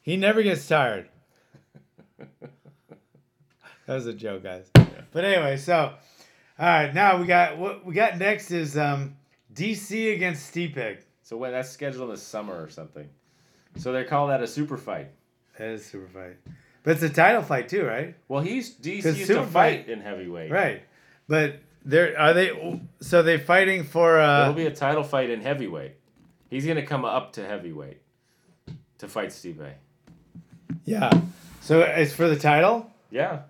[0.00, 1.08] He never gets tired.
[2.40, 2.50] that
[3.86, 4.70] was a joke, guys.
[5.12, 5.92] But anyway, so
[6.58, 9.16] all right, now we got what we got next is um,
[9.54, 10.98] DC against Stipe.
[11.22, 13.08] So when that's scheduled in the summer or something.
[13.76, 15.10] So they call that a super fight.
[15.58, 16.36] That is a super fight,
[16.82, 18.14] but it's a title fight too, right?
[18.28, 20.50] Well, he's DC used to fight fight- in heavyweight.
[20.50, 20.82] Right,
[21.28, 22.80] but there are they.
[23.00, 24.20] So they fighting for.
[24.20, 25.92] Uh be a title fight in heavyweight.
[26.50, 28.00] He's gonna come up to heavyweight
[28.98, 29.74] to fight Stipe.
[30.84, 31.10] Yeah.
[31.60, 32.90] So it's for the title.
[33.10, 33.40] Yeah,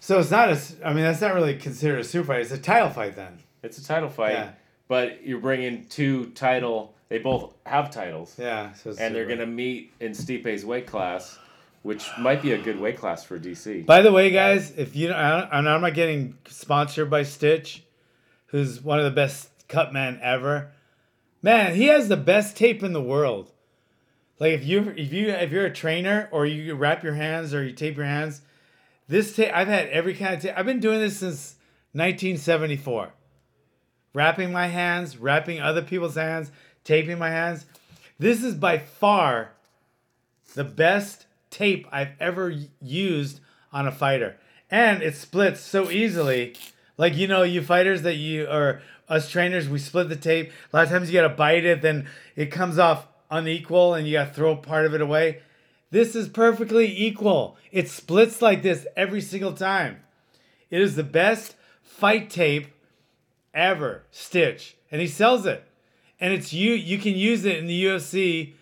[0.00, 0.58] So it's not a.
[0.84, 2.40] I mean, that's not really considered a super fight.
[2.40, 3.38] It's a title fight then.
[3.62, 4.50] it's a title fight, Yeah.
[4.88, 6.94] but you're bringing two title.
[7.10, 8.72] They both have titles, Yeah.
[8.74, 11.38] So and they're gonna meet in Stipe's weight class,
[11.82, 13.84] which might be a good weight class for DC.
[13.84, 17.82] By the way, guys, if you, I'm not getting sponsored by Stitch,
[18.46, 20.70] who's one of the best cut men ever.
[21.42, 23.50] Man, he has the best tape in the world.
[24.38, 27.62] Like if you if you if you're a trainer or you wrap your hands or
[27.64, 28.40] you tape your hands,
[29.10, 30.54] this tape I've had every kind of tape.
[30.56, 31.56] I've been doing this since
[31.92, 33.12] 1974.
[34.14, 36.50] wrapping my hands, wrapping other people's hands,
[36.84, 37.66] taping my hands.
[38.18, 39.52] This is by far
[40.54, 43.40] the best tape I've ever used
[43.72, 44.36] on a fighter.
[44.70, 46.54] And it splits so easily.
[46.96, 50.52] Like, you know, you fighters that you, or us trainers, we split the tape.
[50.72, 54.12] A lot of times you gotta bite it, then it comes off unequal and you
[54.12, 55.40] gotta throw part of it away.
[55.90, 57.56] This is perfectly equal.
[57.72, 60.02] It splits like this every single time.
[60.70, 62.68] It is the best fight tape
[63.52, 64.76] ever, Stitch.
[64.90, 65.64] And he sells it.
[66.20, 68.52] And it's you you can use it in the UFC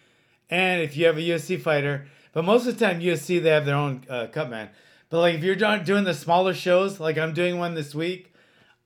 [0.48, 2.06] and if you have a UFC fighter.
[2.32, 4.70] But most of the time UFC they have their own uh, cut man.
[5.10, 8.32] But like if you're doing the smaller shows, like I'm doing one this week,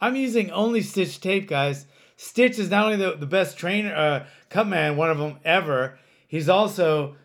[0.00, 1.86] I'm using only Stitch tape, guys.
[2.16, 5.98] Stitch is not only the, the best trainer, uh, cut man, one of them ever.
[6.26, 7.16] He's also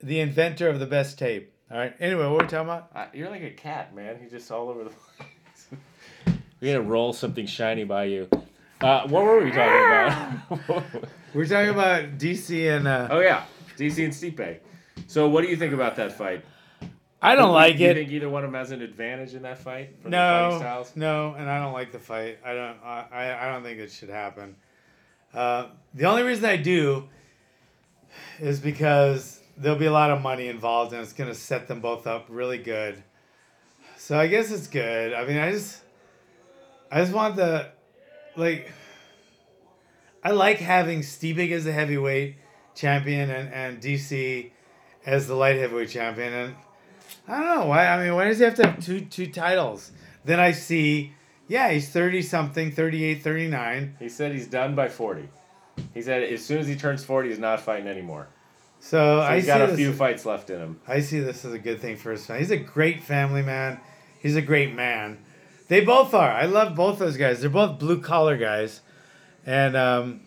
[0.00, 1.52] the inventor of the best tape.
[1.70, 1.94] All right.
[2.00, 2.90] Anyway, what were we talking about?
[2.94, 4.18] Uh, you're like a cat, man.
[4.20, 5.68] You're just all over the place.
[6.60, 8.28] We're gonna roll something shiny by you.
[8.80, 10.84] Uh, what were we talking about?
[11.34, 13.44] We're talking about DC and uh, oh yeah,
[13.76, 14.58] DC and Stipe.
[15.06, 16.44] So what do you think about that fight?
[17.20, 17.78] I don't like it.
[17.78, 17.94] do you it.
[17.94, 20.16] think either one of them has an advantage in that fight from the
[20.50, 20.92] No, styles?
[20.94, 22.38] no, and I don't like the fight.
[22.44, 22.76] I don't.
[22.84, 24.54] I, I- I don't think it should happen.
[25.34, 27.08] Uh, the only reason I do
[28.40, 32.06] is because there'll be a lot of money involved, and it's gonna set them both
[32.06, 33.02] up really good.
[33.96, 35.12] So I guess it's good.
[35.12, 35.82] I mean, I just,
[36.90, 37.68] I just want the,
[38.36, 38.72] like,
[40.22, 42.36] I like having Stiebig as the heavyweight
[42.74, 44.50] champion and and DC
[45.04, 46.54] as the light heavyweight champion, and
[47.26, 47.86] I don't know why.
[47.86, 49.90] I mean, why does he have to have two two titles?
[50.24, 51.12] Then I see,
[51.46, 53.96] yeah, he's thirty something, 38, 39.
[53.98, 55.28] He said he's done by 40.
[55.94, 58.28] He said as soon as he turns 40, he's not fighting anymore.
[58.80, 60.80] So, So I he's see got a this, few fights left in him.
[60.86, 62.42] I see this as a good thing for his family.
[62.42, 63.80] He's a great family man.
[64.20, 65.18] He's a great man.
[65.68, 66.30] They both are.
[66.30, 67.40] I love both those guys.
[67.40, 68.80] They're both blue collar guys,
[69.44, 70.20] and um,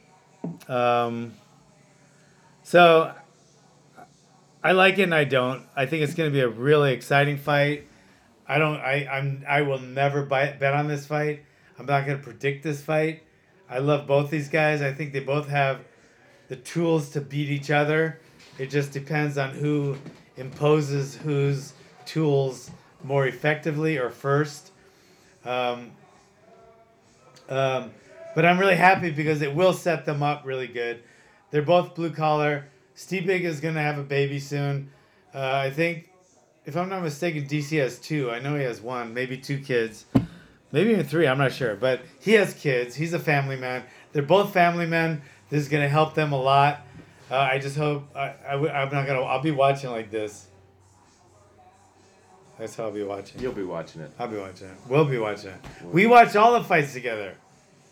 [0.68, 1.34] um,
[2.64, 3.14] so
[4.64, 5.66] I like it and I don't.
[5.76, 7.88] I think it's going to be a really exciting fight.
[8.48, 8.78] I don't.
[8.78, 9.44] I I'm.
[9.48, 11.44] I will never buy, bet on this fight.
[11.80, 13.24] I'm not going to predict this fight.
[13.70, 14.82] I love both these guys.
[14.82, 15.80] I think they both have
[16.50, 18.20] the tools to beat each other.
[18.62, 19.98] It just depends on who
[20.38, 21.74] imposes whose
[22.06, 22.70] tools
[23.04, 24.72] more effectively or first.
[25.44, 25.90] Um,
[27.50, 27.90] um,
[28.36, 31.02] but I'm really happy because it will set them up really good.
[31.50, 32.68] They're both blue collar.
[32.94, 34.92] Steve Big is going to have a baby soon.
[35.34, 36.12] Uh, I think,
[36.64, 38.30] if I'm not mistaken, DC has two.
[38.30, 40.06] I know he has one, maybe two kids.
[40.72, 41.76] Maybe even three, I'm not sure.
[41.76, 42.94] But he has kids.
[42.94, 43.86] He's a family man.
[44.14, 45.24] They're both family men.
[45.50, 46.86] This is going to help them a lot.
[47.32, 49.22] Uh, I just hope I, I, am not gonna.
[49.22, 50.48] I'll be watching like this.
[52.60, 53.42] That's how I'll be watching.
[53.42, 54.12] You'll be watching it.
[54.20, 54.76] I'll be watching it.
[54.90, 55.60] We'll be watching it.
[55.86, 57.36] We watch all the fights together.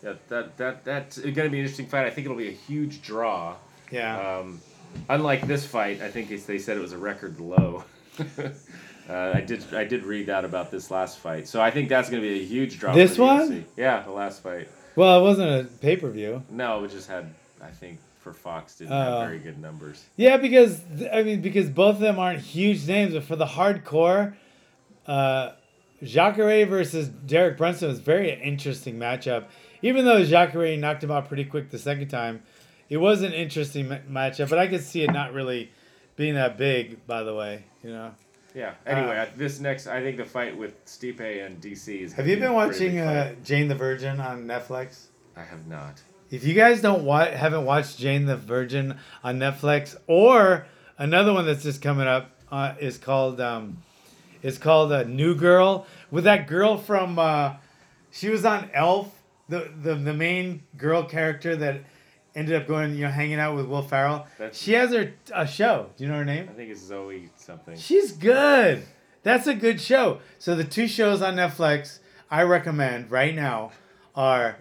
[0.04, 2.06] Yeah, that that that's going to be an interesting fight.
[2.06, 3.56] I think it'll be a huge draw.
[3.92, 4.40] Yeah.
[4.40, 4.60] Um,
[5.08, 7.86] unlike this fight, I think it's, they said it was a record low.
[8.20, 12.10] uh, I did I did read that about this last fight, so I think that's
[12.10, 12.94] going to be a huge draw.
[12.94, 13.52] This for the one?
[13.52, 13.64] UFC.
[13.78, 14.68] Yeah, the last fight.
[14.98, 16.44] well, it wasn't a pay per view.
[16.50, 18.00] No, it just had I think
[18.34, 18.96] for Fox didn't Oh.
[19.22, 20.04] have very good numbers.
[20.16, 24.36] Yeah, because I mean, because both of them aren't huge names, but for the hardcore,
[25.08, 25.52] uh,
[26.04, 29.46] Jacare versus Derek Brunson was very interesting matchup.
[29.82, 32.44] Even though Jacare knocked him out pretty quick the second time,
[32.90, 34.50] it was an interesting ma- matchup.
[34.50, 35.72] But I could see it not really
[36.16, 37.06] being that big.
[37.08, 38.12] By the way, you know.
[38.56, 38.74] Yeah.
[38.86, 42.14] Anyway, I- this next I think the fight with Stipe and DC is.
[42.14, 43.34] Have you been watching uh.
[43.44, 45.06] Jane the Virgin on Netflix?
[45.36, 46.02] I have not.
[46.32, 50.66] If you guys don't wa- haven't watched Jane the Virgin on Netflix, or
[50.98, 53.78] another one that's just coming up uh, is called um,
[54.44, 57.54] it's called uh, New Girl with that girl from uh,
[58.12, 59.12] she was on Elf,
[59.50, 61.82] the, the the main girl character that
[62.36, 64.28] ended up going you know hanging out with Will Ferrell.
[64.38, 65.90] That's- she has her a show.
[65.98, 66.48] Do you know her name?
[66.50, 67.76] I think it's Zoe something.
[67.78, 68.84] She's good.
[69.24, 70.20] That's a good show.
[70.38, 72.00] So the two shows on Netflix
[72.32, 73.72] I recommend right now
[74.16, 74.58] are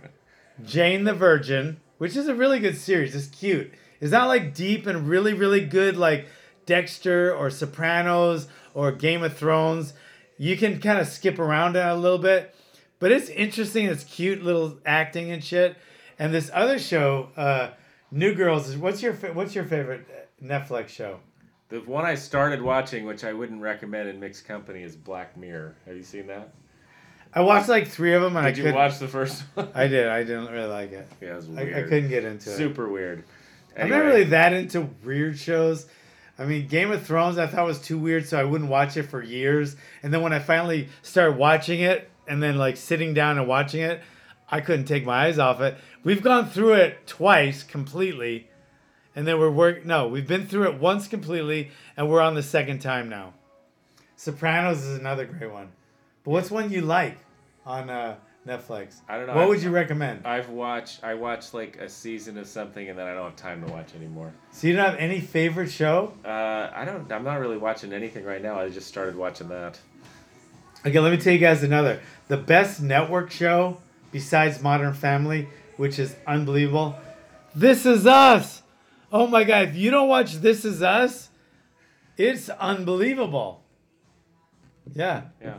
[0.64, 3.14] Jane the Virgin, which is a really good series.
[3.14, 3.73] It's cute.
[4.01, 6.27] It's not like deep and really really good like
[6.66, 9.94] Dexter or Sopranos or Game of Thrones.
[10.37, 12.55] You can kind of skip around it a little bit,
[12.99, 13.87] but it's interesting.
[13.87, 15.77] It's cute little acting and shit.
[16.18, 17.71] And this other show, uh,
[18.11, 20.07] New Girls, what's your what's your favorite
[20.42, 21.21] Netflix show?
[21.68, 25.77] The one I started watching, which I wouldn't recommend in mixed company, is Black Mirror.
[25.87, 26.55] Have you seen that?
[27.33, 29.69] I watched like three of them and I Did you watch the first one?
[29.75, 30.09] I did.
[30.09, 31.07] I didn't really like it.
[31.21, 31.77] yeah, it was I, weird.
[31.77, 32.57] I couldn't get into it.
[32.57, 33.25] Super weird.
[33.77, 35.87] I'm not really that into weird shows.
[36.38, 39.05] I mean, Game of Thrones I thought was too weird, so I wouldn't watch it
[39.05, 39.77] for years.
[40.03, 43.81] And then when I finally started watching it, and then like sitting down and watching
[43.81, 44.03] it,
[44.51, 45.77] I couldn't take my eyes off it.
[46.05, 48.49] We've gone through it twice completely,
[49.17, 49.85] and then we're work.
[49.85, 53.35] No, we've been through it once completely, and we're on the second time now.
[54.17, 55.71] Sopranos is another great one.
[56.29, 57.17] But what's one you like
[57.64, 58.97] on uh, Netflix?
[59.09, 59.33] I don't know.
[59.33, 60.27] What I've- would you recommend?
[60.27, 63.64] I've watched I watched like a season of something and then I don't have time
[63.64, 64.35] to watch anymore.
[64.51, 66.12] So you don't have any favorite show?
[66.23, 67.11] Uh, I don't.
[67.11, 68.61] I'm not really watching anything right now.
[68.61, 69.81] I just started watching that.
[70.85, 71.99] Okay, let me tell you guys another.
[72.29, 73.79] The best network show
[74.12, 76.95] besides Modern Family, which is unbelievable.
[77.55, 78.61] This is Us.
[79.11, 81.31] Oh my god, if you don't watch This Is Us,
[82.19, 83.64] it's unbelievable.
[84.93, 85.23] Yeah.
[85.43, 85.59] Yeah.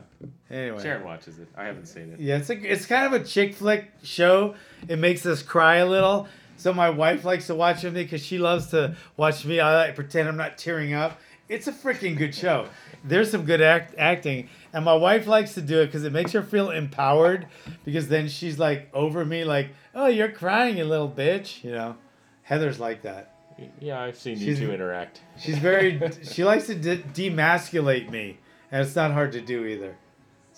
[0.52, 0.82] Anyway.
[0.82, 1.48] Sharon watches it.
[1.56, 2.20] I haven't seen it.
[2.20, 4.56] Yeah, it's a, it's kind of a chick flick show.
[4.88, 6.28] It makes us cry a little.
[6.58, 9.60] So my wife likes to watch with me because she loves to watch me.
[9.60, 11.20] I like pretend I'm not tearing up.
[11.48, 12.68] It's a freaking good show.
[13.04, 16.32] There's some good act, acting, and my wife likes to do it because it makes
[16.34, 17.48] her feel empowered.
[17.86, 21.96] Because then she's like over me, like, "Oh, you're crying, you little bitch," you know.
[22.44, 23.34] Heather's like that.
[23.80, 25.22] Yeah, I've seen She's- you two interact.
[25.40, 26.00] She's very.
[26.24, 28.38] she likes to de- demasculate me,
[28.72, 29.96] and it's not hard to do either.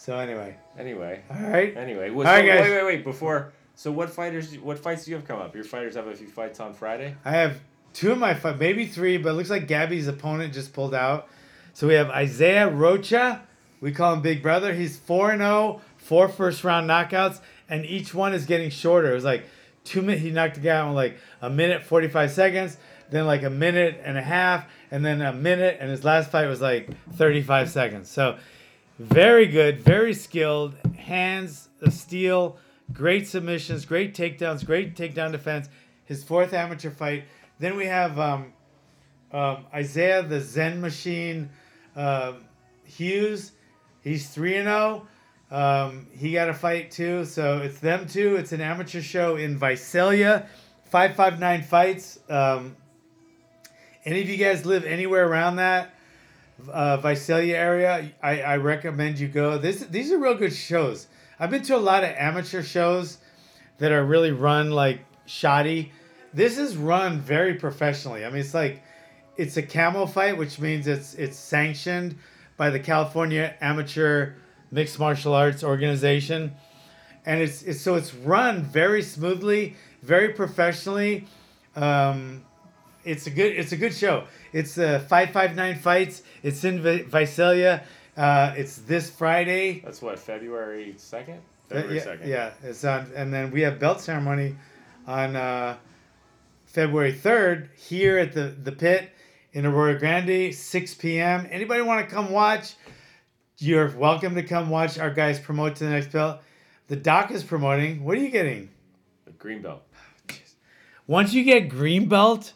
[0.01, 1.21] So anyway, Anyway.
[1.29, 1.77] all right.
[1.77, 2.09] Anyway.
[2.09, 2.61] Well, All so, right, guys.
[2.61, 3.03] Wait, wait, wait.
[3.03, 3.53] Before.
[3.75, 4.57] So what fighters?
[4.57, 5.53] What fights do you have come up?
[5.53, 7.15] Your fighters have a few fights on Friday.
[7.23, 7.59] I have
[7.93, 11.27] two of my five, maybe three, but it looks like Gabby's opponent just pulled out.
[11.73, 13.43] So we have Isaiah Rocha.
[13.79, 14.73] We call him Big Brother.
[14.73, 19.11] He's 4 0, four first round knockouts, and each one is getting shorter.
[19.11, 19.45] It was like
[19.83, 22.77] two minutes, he knocked the guy out in like a minute, 45 seconds,
[23.11, 26.47] then like a minute and a half, and then a minute, and his last fight
[26.47, 28.09] was like 35 seconds.
[28.09, 28.39] So
[29.01, 32.57] very good, very skilled, hands of steel,
[32.93, 35.69] great submissions, great takedowns, great takedown defense.
[36.05, 37.23] His fourth amateur fight.
[37.59, 38.53] Then we have um,
[39.31, 41.49] um, Isaiah the Zen Machine
[41.95, 42.45] um,
[42.83, 43.53] Hughes.
[44.01, 45.07] He's three and zero.
[45.49, 48.35] Um, he got a fight too, so it's them two.
[48.35, 50.47] It's an amateur show in Visalia,
[50.85, 52.19] five five nine fights.
[52.29, 52.75] Um,
[54.05, 55.93] any of you guys live anywhere around that?
[56.69, 59.57] Uh, Visalia area, I, I recommend you go.
[59.57, 61.07] This these are real good shows.
[61.39, 63.17] I've been to a lot of amateur shows
[63.79, 65.91] that are really run like shoddy.
[66.33, 68.25] This is run very professionally.
[68.25, 68.83] I mean, it's like
[69.37, 72.15] it's a CAMO fight, which means it's it's sanctioned
[72.57, 74.33] by the California Amateur
[74.69, 76.53] Mixed Martial Arts Organization,
[77.25, 81.25] and it's, it's so it's run very smoothly, very professionally.
[81.75, 82.43] Um,
[83.03, 84.25] it's a good it's a good show.
[84.53, 86.23] It's uh, five five nine fights.
[86.43, 87.83] It's in Vi- Visalia.
[88.15, 89.79] Uh, it's this Friday.
[89.79, 91.39] That's what February second.
[91.69, 92.29] Uh, February yeah, second.
[92.29, 94.55] yeah, it's on, and then we have belt ceremony
[95.07, 95.77] on uh,
[96.65, 99.11] February third here at the the pit
[99.53, 101.47] in Arroyo Grande, six p.m.
[101.49, 102.75] Anybody want to come watch?
[103.57, 106.39] You're welcome to come watch our guys promote to the next belt.
[106.87, 108.03] The doc is promoting.
[108.03, 108.69] What are you getting?
[109.27, 109.83] A green belt.
[111.07, 112.53] Once you get green belt,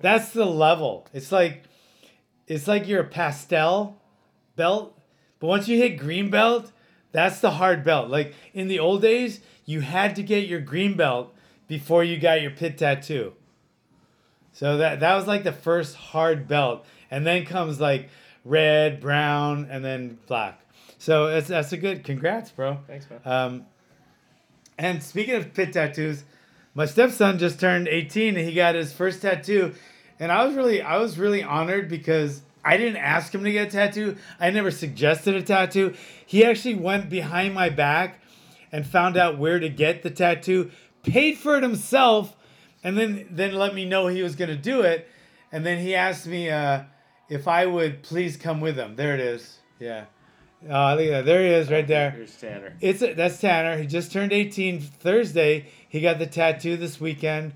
[0.00, 1.06] that's the level.
[1.12, 1.64] It's like
[2.46, 4.00] it's like you're a pastel
[4.54, 4.98] belt,
[5.40, 6.72] but once you hit green belt,
[7.12, 8.10] that's the hard belt.
[8.10, 11.34] Like in the old days, you had to get your green belt
[11.66, 13.32] before you got your pit tattoo.
[14.52, 18.08] So that that was like the first hard belt, and then comes like
[18.44, 20.60] red, brown, and then black.
[20.98, 22.04] So that's that's a good.
[22.04, 22.78] Congrats, bro.
[22.86, 23.20] Thanks, man.
[23.24, 23.66] Um,
[24.78, 26.24] and speaking of pit tattoos,
[26.76, 29.72] my stepson just turned 18 and he got his first tattoo.
[30.20, 33.68] And I was really I was really honored because I didn't ask him to get
[33.68, 34.16] a tattoo.
[34.38, 35.94] I never suggested a tattoo.
[36.26, 38.20] He actually went behind my back
[38.70, 40.70] and found out where to get the tattoo,
[41.02, 42.36] paid for it himself,
[42.84, 45.08] and then then let me know he was going to do it.
[45.50, 46.82] And then he asked me uh,
[47.30, 48.96] if I would please come with him.
[48.96, 49.60] There it is.
[49.78, 50.04] Yeah.
[50.68, 51.24] Oh, look at that.
[51.24, 52.10] There he is right there.
[52.10, 52.76] Here's Tanner.
[52.80, 53.78] It's a, that's Tanner.
[53.78, 55.68] He just turned 18 Thursday.
[55.88, 57.52] He got the tattoo this weekend.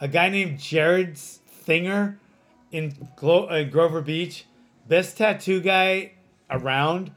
[0.00, 2.16] A guy named Jared Thinger
[2.70, 4.44] in Glo- uh, Grover Beach,
[4.86, 6.12] best tattoo guy
[6.50, 7.10] around.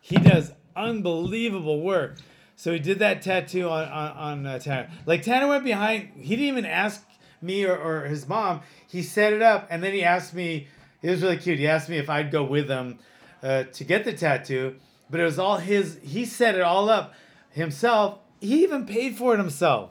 [0.00, 2.18] He does unbelievable work.
[2.56, 4.90] So he did that tattoo on on, on uh, Tanner.
[5.04, 6.10] Like Tanner went behind.
[6.18, 7.06] He didn't even ask
[7.42, 8.60] me or, or his mom.
[8.88, 10.68] He set it up, and then he asked me.
[11.02, 11.58] It was really cute.
[11.58, 12.98] He asked me if I'd go with him
[13.42, 14.76] uh, to get the tattoo,
[15.10, 15.98] but it was all his.
[16.02, 17.14] He set it all up
[17.50, 18.18] himself.
[18.40, 19.90] He even paid for it himself.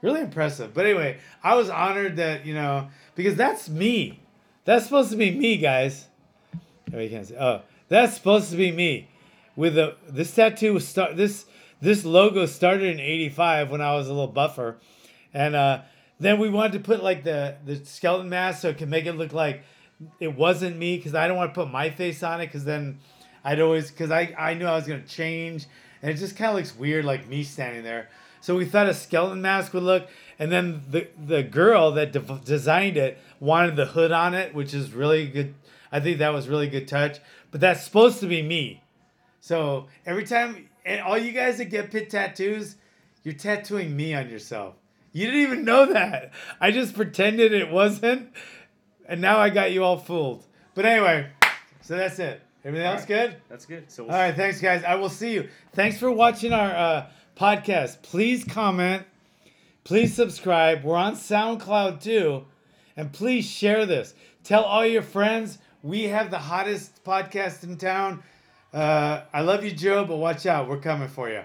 [0.00, 0.74] Really impressive.
[0.74, 4.20] But anyway, I was honored that you know because that's me.
[4.64, 6.06] That's supposed to be me, guys.
[6.92, 7.36] Oh, you can't see.
[7.36, 9.08] Oh, that's supposed to be me.
[9.56, 11.46] With the this tattoo was start this
[11.80, 14.76] this logo started in '85 when I was a little buffer,
[15.34, 15.80] and uh,
[16.20, 19.14] then we wanted to put like the the skeleton mask so it could make it
[19.14, 19.64] look like
[20.20, 23.00] it wasn't me because I don't want to put my face on it because then
[23.42, 25.66] I'd always because I I knew I was gonna change
[26.02, 28.08] and it just kind of looks weird, like me standing there.
[28.40, 30.08] So we thought a skeleton mask would look,
[30.38, 34.74] and then the the girl that de- designed it wanted the hood on it, which
[34.74, 35.54] is really good.
[35.90, 37.18] I think that was really good touch.
[37.50, 38.82] But that's supposed to be me.
[39.40, 42.76] So every time, and all you guys that get pit tattoos,
[43.24, 44.74] you're tattooing me on yourself.
[45.12, 46.32] You didn't even know that.
[46.60, 48.30] I just pretended it wasn't,
[49.06, 50.44] and now I got you all fooled.
[50.74, 51.28] But anyway,
[51.80, 52.42] so that's it.
[52.64, 53.36] Everything else good?
[53.48, 53.90] That's good.
[53.90, 54.84] So All right, thanks, guys.
[54.84, 55.48] I will see you.
[55.72, 57.06] Thanks for watching our uh,
[57.38, 58.02] podcast.
[58.02, 59.04] Please comment.
[59.84, 60.82] Please subscribe.
[60.82, 62.44] We're on SoundCloud too.
[62.96, 64.14] And please share this.
[64.42, 65.58] Tell all your friends.
[65.82, 68.22] We have the hottest podcast in town.
[68.74, 70.68] Uh, I love you, Joe, but watch out.
[70.68, 71.42] We're coming for you.